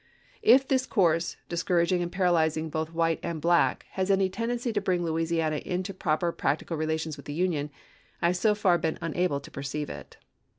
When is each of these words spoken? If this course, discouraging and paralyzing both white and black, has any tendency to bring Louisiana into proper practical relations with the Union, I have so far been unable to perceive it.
If 0.41 0.67
this 0.67 0.87
course, 0.87 1.37
discouraging 1.47 2.01
and 2.01 2.11
paralyzing 2.11 2.71
both 2.71 2.91
white 2.91 3.19
and 3.21 3.39
black, 3.39 3.85
has 3.91 4.09
any 4.09 4.29
tendency 4.31 4.73
to 4.73 4.81
bring 4.81 5.03
Louisiana 5.03 5.57
into 5.57 5.93
proper 5.93 6.31
practical 6.31 6.75
relations 6.75 7.17
with 7.17 7.27
the 7.27 7.33
Union, 7.35 7.69
I 8.19 8.25
have 8.29 8.37
so 8.37 8.55
far 8.55 8.79
been 8.79 8.97
unable 8.99 9.39
to 9.39 9.51
perceive 9.51 9.91
it. 9.91 10.17